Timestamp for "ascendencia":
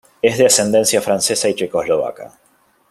0.47-0.99